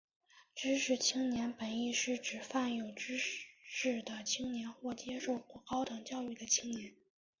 [0.55, 6.95] 知识青年本义是泛指有知识的青年或者接受过高等教育的青年。